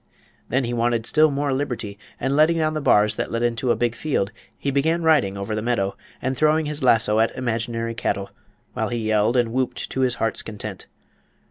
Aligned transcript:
Then 0.49 0.63
he 0.63 0.73
wanted 0.73 1.05
still 1.05 1.29
more 1.29 1.53
liberty, 1.53 1.99
and 2.19 2.35
letting 2.35 2.57
down 2.57 2.73
the 2.73 2.81
bars 2.81 3.17
that 3.17 3.29
led 3.29 3.43
into 3.43 3.69
a 3.69 3.75
big 3.75 3.93
field 3.93 4.31
he 4.57 4.71
began 4.71 5.03
riding 5.03 5.37
over 5.37 5.53
the 5.53 5.61
meadow 5.61 5.95
and 6.23 6.35
throwing 6.35 6.65
his 6.65 6.81
lasso 6.81 7.19
at 7.19 7.37
imaginary 7.37 7.93
cattle, 7.93 8.31
while 8.73 8.89
he 8.89 8.97
yelled 8.97 9.37
and 9.37 9.53
whooped 9.53 9.91
to 9.91 10.01
his 10.01 10.15
heart's 10.15 10.41
content. 10.41 10.87